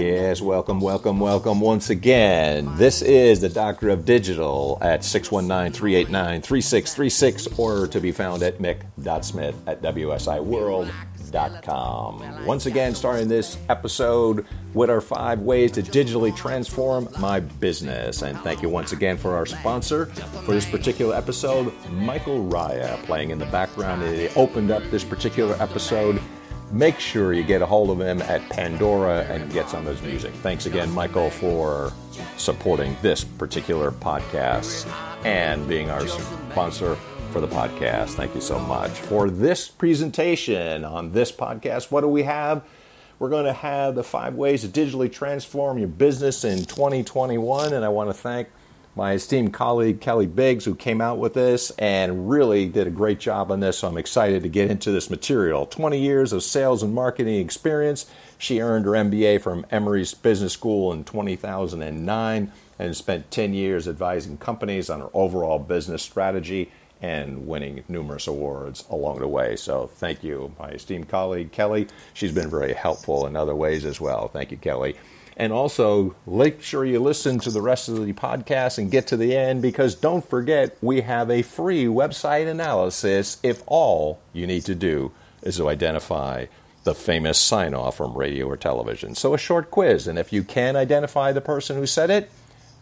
[0.00, 2.74] Yes, welcome, welcome, welcome once again.
[2.78, 8.60] This is the Doctor of Digital at 619 389 3636 or to be found at
[8.60, 12.46] mick.smith at wsiworld.com.
[12.46, 18.22] Once again, starting this episode with our five ways to digitally transform my business.
[18.22, 23.32] And thank you once again for our sponsor for this particular episode, Michael Raya, playing
[23.32, 24.02] in the background.
[24.02, 26.22] He opened up this particular episode
[26.70, 30.02] make sure you get a hold of him at Pandora and get some of his
[30.06, 30.32] music.
[30.34, 31.92] Thanks again, Michael, for
[32.36, 34.86] supporting this particular podcast
[35.24, 36.96] and being our sponsor
[37.32, 38.10] for the podcast.
[38.10, 38.90] Thank you so much.
[38.90, 42.62] For this presentation on this podcast, what do we have?
[43.18, 47.84] We're going to have the five ways to digitally transform your business in 2021, and
[47.84, 48.48] I want to thank
[49.00, 53.18] my esteemed colleague Kelly Biggs, who came out with this and really did a great
[53.18, 53.78] job on this.
[53.78, 55.64] So I'm excited to get into this material.
[55.64, 58.04] 20 years of sales and marketing experience.
[58.36, 64.36] She earned her MBA from Emory's Business School in 2009 and spent 10 years advising
[64.36, 69.56] companies on her overall business strategy and winning numerous awards along the way.
[69.56, 71.88] So thank you, my esteemed colleague Kelly.
[72.12, 74.28] She's been very helpful in other ways as well.
[74.28, 74.94] Thank you, Kelly.
[75.36, 79.16] And also, make sure you listen to the rest of the podcast and get to
[79.16, 84.64] the end because don't forget, we have a free website analysis if all you need
[84.66, 86.46] to do is to identify
[86.84, 89.14] the famous sign off from radio or television.
[89.14, 92.30] So, a short quiz, and if you can identify the person who said it,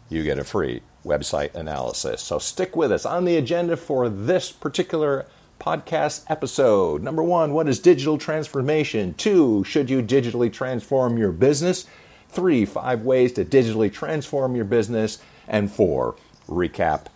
[0.09, 2.23] you get a free website analysis.
[2.23, 3.05] So, stick with us.
[3.05, 5.27] On the agenda for this particular
[5.61, 9.15] podcast episode number one, what is digital transformation?
[9.15, 11.87] Two, should you digitally transform your business?
[12.29, 15.19] Three, five ways to digitally transform your business.
[15.47, 16.17] And four,
[16.49, 17.07] recap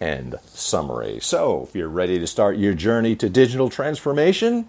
[0.00, 1.18] and summary.
[1.20, 4.68] So, if you're ready to start your journey to digital transformation,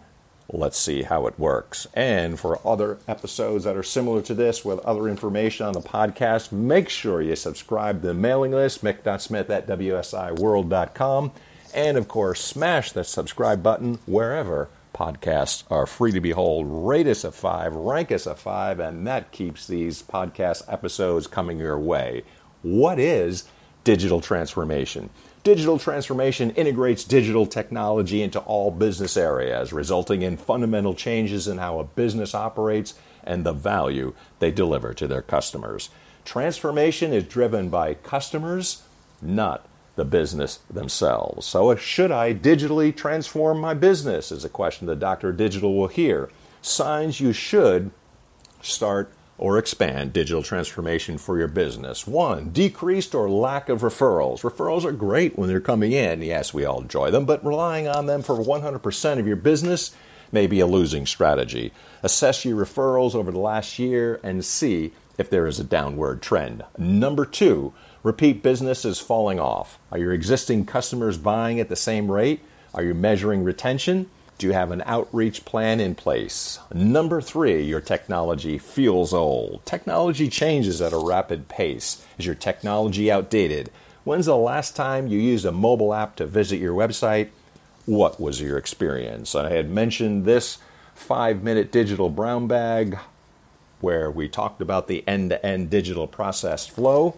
[0.50, 1.88] let's see how it works.
[1.94, 6.52] And for other episodes that are similar to this with other information on the podcast,
[6.52, 11.32] make sure you subscribe to the mailing list, mick.smith at wsiworld.com.
[11.74, 16.66] And of course, smash that subscribe button wherever podcasts are free to behold.
[16.70, 21.60] Rate us a five, rank us a five, and that keeps these podcast episodes coming
[21.60, 22.24] your way.
[22.62, 23.44] What is
[23.84, 25.10] digital transformation?
[25.44, 31.80] Digital transformation integrates digital technology into all business areas, resulting in fundamental changes in how
[31.80, 35.90] a business operates and the value they deliver to their customers.
[36.24, 38.82] Transformation is driven by customers,
[39.22, 41.46] not the business themselves.
[41.46, 44.32] So, uh, should I digitally transform my business?
[44.32, 45.32] Is a question that Dr.
[45.32, 46.30] Digital will hear.
[46.62, 47.92] Signs you should
[48.62, 52.08] start or expand digital transformation for your business.
[52.08, 54.42] One, decreased or lack of referrals.
[54.42, 56.22] Referrals are great when they're coming in.
[56.22, 59.94] Yes, we all enjoy them, but relying on them for 100% of your business
[60.32, 61.74] may be a losing strategy.
[62.02, 66.64] Assess your referrals over the last year and see if there is a downward trend.
[66.78, 67.74] Number two,
[68.06, 69.80] Repeat business is falling off.
[69.92, 72.40] Are your existing customers buying at the same rate?
[72.72, 74.12] Are you measuring retention?
[74.38, 76.60] Do you have an outreach plan in place?
[76.72, 79.66] Number three, your technology feels old.
[79.66, 82.06] Technology changes at a rapid pace.
[82.20, 83.72] Is your technology outdated?
[84.04, 87.30] When's the last time you used a mobile app to visit your website?
[87.88, 89.34] What was your experience?
[89.34, 90.60] I had mentioned this
[90.94, 93.00] five minute digital brown bag
[93.82, 97.18] where we talked about the end to end digital process flow.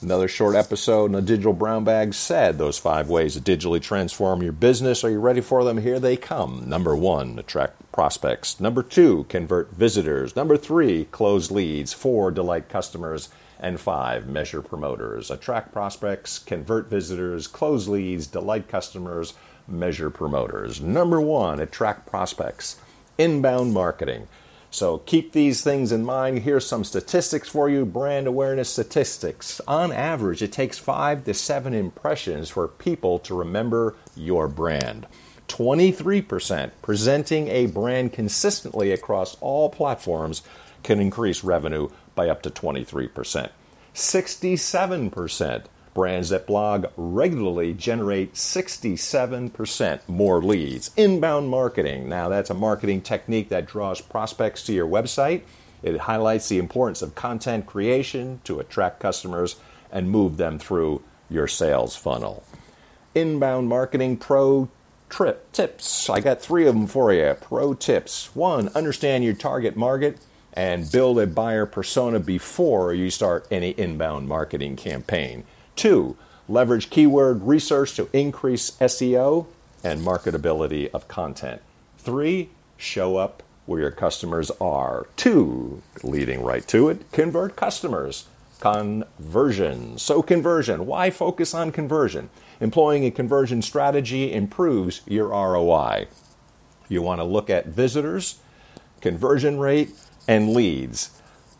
[0.00, 4.44] Another short episode in the Digital Brown Bag said those five ways to digitally transform
[4.44, 5.02] your business.
[5.02, 5.78] Are you ready for them?
[5.78, 6.68] Here they come.
[6.68, 8.60] Number one, attract prospects.
[8.60, 10.36] Number two, convert visitors.
[10.36, 11.92] Number three, close leads.
[11.92, 13.28] Four, delight customers.
[13.58, 15.32] And five, measure promoters.
[15.32, 19.34] Attract prospects, convert visitors, close leads, delight customers,
[19.66, 20.80] measure promoters.
[20.80, 22.78] Number one, attract prospects.
[23.18, 24.28] Inbound marketing.
[24.70, 26.40] So keep these things in mind.
[26.40, 29.60] Here's some statistics for you brand awareness statistics.
[29.66, 35.06] On average, it takes five to seven impressions for people to remember your brand.
[35.48, 40.42] 23% presenting a brand consistently across all platforms
[40.82, 43.50] can increase revenue by up to 23%.
[43.94, 45.64] 67%
[45.98, 50.92] Brands that blog regularly generate 67% more leads.
[50.96, 52.08] Inbound marketing.
[52.08, 55.42] Now, that's a marketing technique that draws prospects to your website.
[55.82, 59.56] It highlights the importance of content creation to attract customers
[59.90, 62.44] and move them through your sales funnel.
[63.16, 64.68] Inbound marketing pro
[65.08, 66.08] trip tips.
[66.08, 67.36] I got three of them for you.
[67.40, 68.36] Pro tips.
[68.36, 70.20] One, understand your target market
[70.52, 75.42] and build a buyer persona before you start any inbound marketing campaign.
[75.78, 76.16] Two,
[76.48, 79.46] leverage keyword research to increase SEO
[79.84, 81.62] and marketability of content.
[81.98, 85.06] Three, show up where your customers are.
[85.14, 88.26] Two, leading right to it, convert customers.
[88.58, 89.98] Conversion.
[89.98, 90.84] So, conversion.
[90.84, 92.28] Why focus on conversion?
[92.58, 96.08] Employing a conversion strategy improves your ROI.
[96.88, 98.40] You want to look at visitors,
[99.00, 99.90] conversion rate,
[100.26, 101.10] and leads.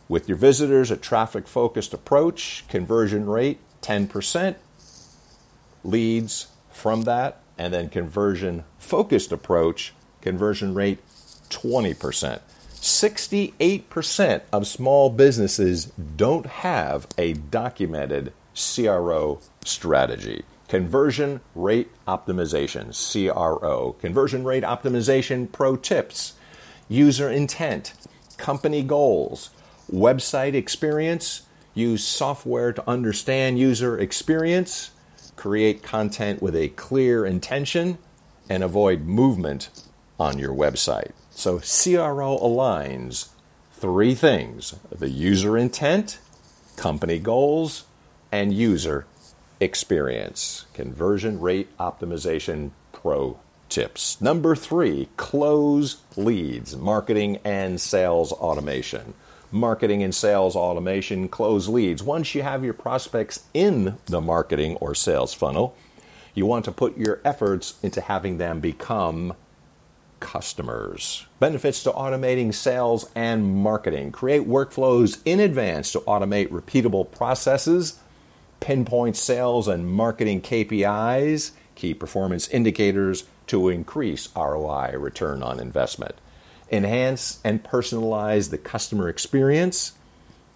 [0.09, 4.55] With your visitors, a traffic focused approach, conversion rate 10%,
[5.83, 10.99] leads from that, and then conversion focused approach, conversion rate
[11.49, 12.39] 20%.
[12.75, 15.85] 68% of small businesses
[16.15, 20.43] don't have a documented CRO strategy.
[20.69, 23.93] Conversion rate optimization, CRO.
[23.99, 26.33] Conversion rate optimization pro tips,
[26.87, 27.93] user intent,
[28.37, 29.49] company goals,
[29.91, 31.41] website experience,
[31.79, 34.91] use software to understand user experience,
[35.35, 37.97] create content with a clear intention,
[38.49, 39.69] and avoid movement
[40.19, 41.11] on your website.
[41.31, 43.29] So CRO aligns
[43.71, 46.19] three things the user intent,
[46.75, 47.85] company goals,
[48.31, 49.05] and user
[49.59, 50.65] experience.
[50.73, 53.39] Conversion rate optimization pro
[53.69, 54.19] tips.
[54.19, 59.13] Number three, close leads, marketing and sales automation.
[59.51, 62.03] Marketing and sales automation, close leads.
[62.03, 65.75] Once you have your prospects in the marketing or sales funnel,
[66.35, 69.33] you want to put your efforts into having them become
[70.19, 71.25] customers.
[71.39, 74.11] Benefits to automating sales and marketing.
[74.11, 77.99] Create workflows in advance to automate repeatable processes,
[78.59, 86.15] pinpoint sales and marketing KPIs, key performance indicators to increase ROI, return on investment.
[86.71, 89.93] Enhance and personalize the customer experience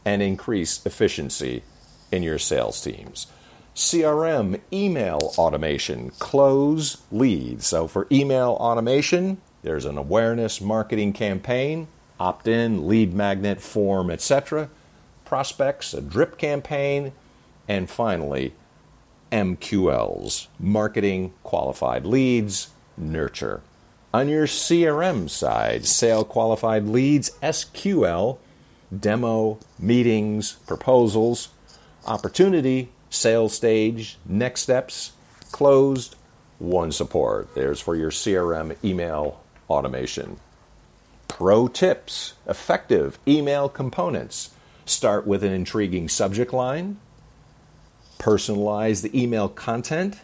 [0.05, 1.63] and increase efficiency
[2.11, 3.27] in your sales teams.
[3.75, 7.65] CRM, email automation, close leads.
[7.65, 11.87] So for email automation, there's an awareness marketing campaign,
[12.19, 14.69] opt in, lead magnet, form, etc.
[15.25, 17.13] Prospects, a drip campaign,
[17.67, 18.53] and finally,
[19.31, 23.61] MQLs, marketing qualified leads, nurture.
[24.13, 28.37] On your CRM side, sale qualified leads, SQL,
[28.95, 31.49] demo, meetings, proposals,
[32.05, 35.13] opportunity, sales stage, next steps,
[35.51, 36.15] closed,
[36.59, 37.55] won support.
[37.55, 40.37] There's for your CRM email automation.
[41.27, 44.51] Pro tips effective email components.
[44.85, 46.99] Start with an intriguing subject line,
[48.19, 50.17] personalize the email content,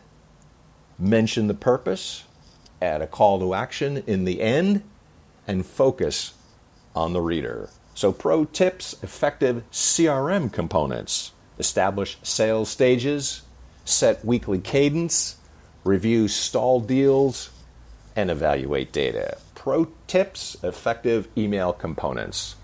[0.99, 2.25] mention the purpose,
[2.81, 4.83] add a call to action in the end,
[5.47, 6.33] and focus
[6.95, 7.69] on the reader.
[7.95, 11.31] So, pro tips effective CRM components.
[11.57, 13.41] Establish sales stages,
[13.83, 15.35] set weekly cadence,
[15.83, 17.49] review stall deals,
[18.15, 19.37] and evaluate data.
[19.55, 22.55] Pro tips effective email components.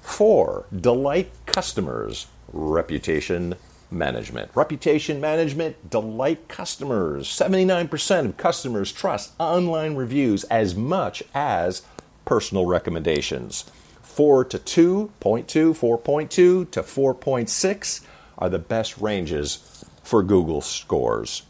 [0.00, 3.54] Four, delight customers, reputation
[3.94, 4.50] management.
[4.54, 7.28] Reputation management, delight customers.
[7.28, 11.82] 79% of customers trust online reviews as much as
[12.24, 13.64] personal recommendations.
[14.02, 18.00] 4 to 2.2, 4.2 to 4.6
[18.38, 21.42] are the best ranges for Google scores.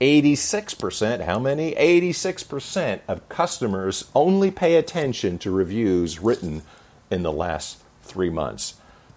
[0.00, 1.72] 86%, how many?
[1.76, 6.62] 86% of customers only pay attention to reviews written
[7.10, 8.74] in the last three months.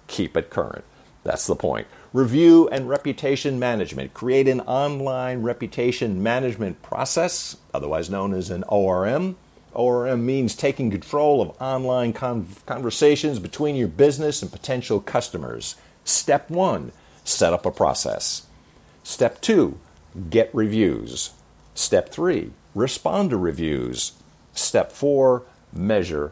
[0.07, 0.85] Keep it current.
[1.23, 1.87] That's the point.
[2.15, 4.13] Review and reputation management.
[4.13, 9.35] Create an online reputation management process, otherwise known as an ORM.
[9.73, 15.75] ORM means taking control of online con- conversations between your business and potential customers.
[16.05, 16.93] Step one,
[17.25, 18.47] set up a process.
[19.03, 19.77] Step two,
[20.29, 21.31] get reviews.
[21.73, 24.13] Step three, respond to reviews.
[24.53, 25.43] Step four,
[25.73, 26.31] measure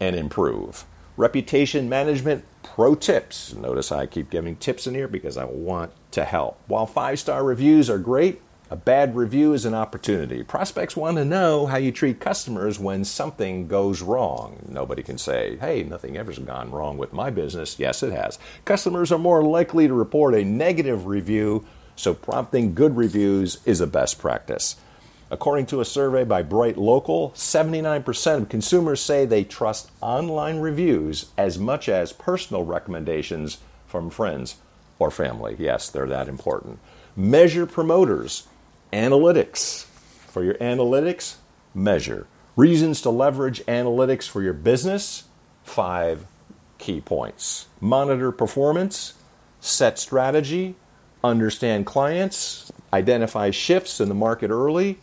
[0.00, 0.84] and improve.
[1.16, 3.54] Reputation management pro tips.
[3.54, 6.60] Notice I keep giving tips in here because I want to help.
[6.66, 8.40] While five star reviews are great,
[8.70, 10.44] a bad review is an opportunity.
[10.44, 14.64] Prospects want to know how you treat customers when something goes wrong.
[14.68, 17.80] Nobody can say, hey, nothing ever's gone wrong with my business.
[17.80, 18.38] Yes, it has.
[18.64, 21.66] Customers are more likely to report a negative review
[22.00, 24.76] so prompting good reviews is a best practice.
[25.32, 31.56] According to a survey by BrightLocal, 79% of consumers say they trust online reviews as
[31.56, 34.56] much as personal recommendations from friends
[34.98, 35.54] or family.
[35.58, 36.80] Yes, they're that important.
[37.14, 38.48] Measure promoters,
[38.92, 39.84] analytics.
[39.84, 41.36] For your analytics,
[41.74, 42.26] measure.
[42.56, 45.24] Reasons to leverage analytics for your business,
[45.62, 46.26] five
[46.78, 47.66] key points.
[47.80, 49.14] Monitor performance,
[49.60, 50.74] set strategy,
[51.22, 54.98] understand clients, identify shifts in the market early,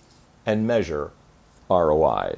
[0.48, 1.12] and measure
[1.70, 2.38] ROI.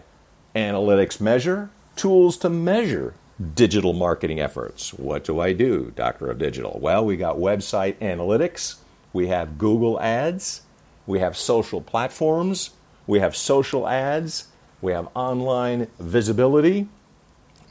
[0.55, 3.13] Analytics measure tools to measure
[3.53, 4.93] digital marketing efforts.
[4.93, 6.77] What do I do, Doctor of Digital?
[6.81, 8.77] Well, we got website analytics,
[9.13, 10.63] we have Google Ads,
[11.05, 12.71] we have social platforms,
[13.07, 14.47] we have social ads,
[14.81, 16.87] we have online visibility,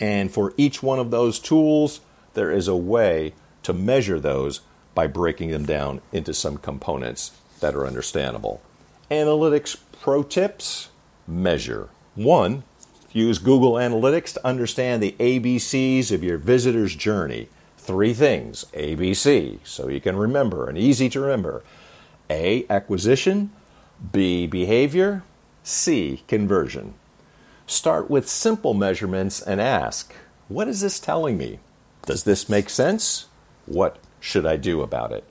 [0.01, 2.01] and for each one of those tools,
[2.35, 4.61] there is a way to measure those
[4.95, 8.63] by breaking them down into some components that are understandable.
[9.11, 10.91] Analytics pro tips
[11.27, 11.89] measure.
[12.15, 12.65] One,
[13.11, 17.49] use Google Analytics to understand the ABCs of your visitor's journey.
[17.79, 21.63] Three things ABC, so you can remember and easy to remember
[22.29, 23.51] A, acquisition,
[24.13, 25.23] B, behavior,
[25.63, 26.93] C, conversion.
[27.67, 30.15] Start with simple measurements and ask,
[30.49, 31.61] What is this telling me?
[32.05, 33.27] Does this make sense?
[33.65, 35.25] What should I do about it?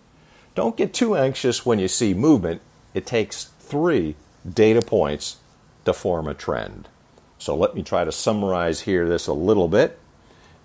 [0.56, 2.62] Don't get too anxious when you see movement.
[2.96, 4.16] It takes three
[4.48, 5.38] data points
[5.86, 6.88] to form a trend.
[7.38, 10.00] So let me try to summarize here this a little bit.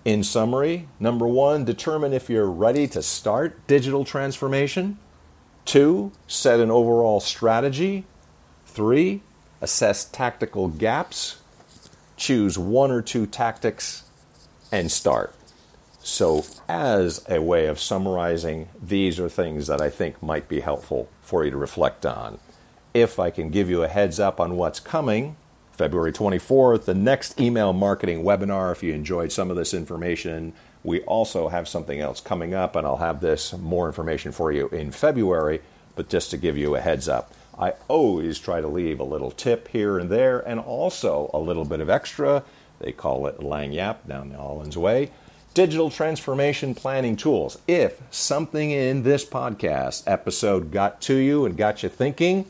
[0.05, 4.97] In summary, number one, determine if you're ready to start digital transformation.
[5.65, 8.05] Two, set an overall strategy.
[8.65, 9.21] Three,
[9.61, 11.39] assess tactical gaps.
[12.17, 14.03] Choose one or two tactics
[14.71, 15.33] and start.
[16.05, 21.07] So, as a way of summarizing, these are things that I think might be helpful
[21.21, 22.39] for you to reflect on.
[22.93, 25.35] If I can give you a heads up on what's coming,
[25.71, 28.71] February 24th, the next email marketing webinar.
[28.71, 32.85] If you enjoyed some of this information, we also have something else coming up, and
[32.85, 35.61] I'll have this more information for you in February.
[35.95, 39.31] But just to give you a heads up, I always try to leave a little
[39.31, 42.43] tip here and there, and also a little bit of extra.
[42.79, 45.09] They call it Lagniappe down the Allen's Way
[45.53, 47.59] digital transformation planning tools.
[47.67, 52.45] If something in this podcast episode got to you and got you thinking,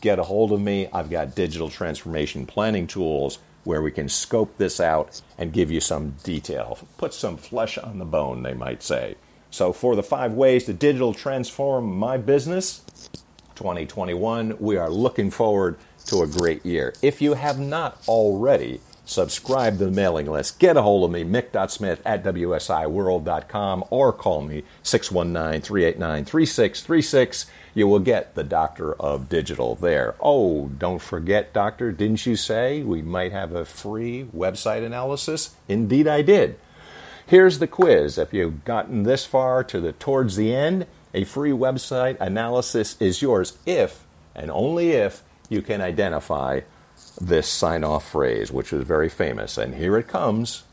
[0.00, 0.88] get a hold of me.
[0.92, 5.80] I've got digital transformation planning tools where we can scope this out and give you
[5.80, 9.16] some detail, put some flesh on the bone, they might say.
[9.50, 12.82] So, for the five ways to digital transform my business,
[13.56, 16.94] 2021, we are looking forward to a great year.
[17.02, 20.58] If you have not already, subscribe to the mailing list.
[20.58, 27.46] Get a hold of me, mick.smith at wsiworld.com, or call me 619 389 3636.
[27.72, 30.14] You will get the Doctor of Digital there.
[30.20, 35.54] Oh, don't forget, Doctor, didn't you say we might have a free website analysis?
[35.68, 36.58] Indeed, I did.
[37.26, 38.18] Here's the quiz.
[38.18, 43.22] If you've gotten this far to the towards the end, a free website analysis is
[43.22, 46.60] yours if and only if you can identify
[47.20, 49.58] this sign off phrase, which was very famous.
[49.58, 50.64] And here it comes,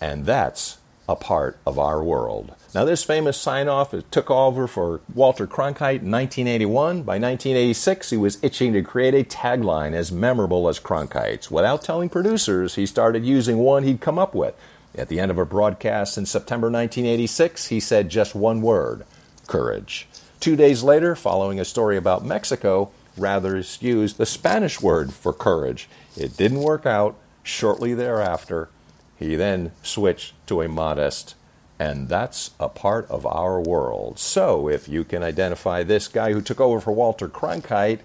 [0.00, 0.78] and that's
[1.08, 2.54] a part of our world.
[2.74, 7.02] Now, this famous sign off took over for Walter Cronkite in 1981.
[7.02, 11.50] By 1986, he was itching to create a tagline as memorable as Cronkite's.
[11.50, 14.54] Without telling producers, he started using one he'd come up with.
[14.96, 19.04] At the end of a broadcast in September 1986, he said just one word
[19.46, 20.08] courage.
[20.40, 25.88] Two days later, following a story about Mexico, Rather used the Spanish word for courage.
[26.16, 27.16] It didn't work out.
[27.42, 28.70] Shortly thereafter,
[29.18, 31.34] he then switched to a modest,
[31.78, 34.18] and that's a part of our world.
[34.18, 38.00] So if you can identify this guy who took over for Walter Cronkite,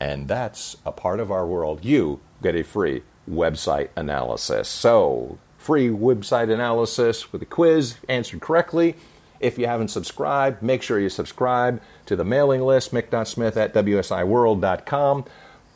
[0.00, 4.68] and that's a part of our world, you get a free website analysis.
[4.68, 8.94] So, free website analysis with a quiz answered correctly.
[9.40, 15.24] If you haven't subscribed, make sure you subscribe to the mailing list, mick.smith at wsiworld.com.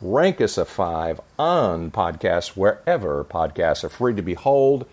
[0.01, 4.85] Rank us a five on podcasts wherever podcasts are free to behold.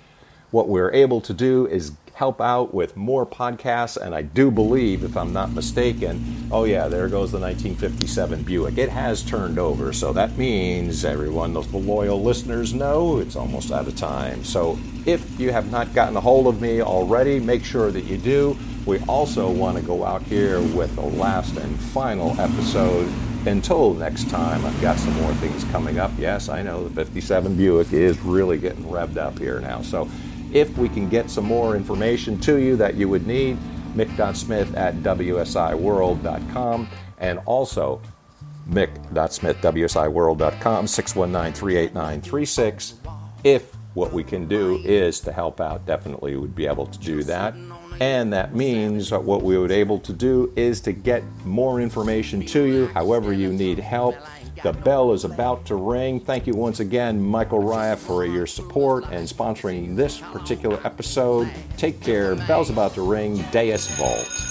[0.50, 5.04] What we're able to do is help out with more podcasts, and I do believe,
[5.04, 8.76] if I'm not mistaken, oh yeah, there goes the 1957 Buick.
[8.76, 13.86] It has turned over, so that means everyone, the loyal listeners know it's almost out
[13.86, 14.44] of time.
[14.44, 18.18] So if you have not gotten a hold of me already, make sure that you
[18.18, 18.58] do.
[18.84, 23.10] We also want to go out here with the last and final episode.
[23.46, 26.10] Until next time, I've got some more things coming up.
[26.18, 29.80] Yes, I know the 57 Buick is really getting revved up here now.
[29.80, 30.10] So
[30.52, 33.56] if we can get some more information to you that you would need,
[33.94, 36.88] mick.smith at wsiworld.com
[37.18, 38.02] and also
[38.68, 42.94] mick.smith.wsiworld.com 619-389-36
[43.42, 47.22] if what we can do is to help out definitely would be able to do
[47.24, 47.54] that.
[48.00, 52.44] And that means that what we would able to do is to get more information
[52.46, 54.16] to you however you need help
[54.62, 56.20] the bell is about to ring.
[56.20, 61.50] Thank you once again, Michael Raya, for your support and sponsoring this particular episode.
[61.76, 62.34] Take care.
[62.34, 63.44] Bell's about to ring.
[63.50, 64.49] Deus Vult.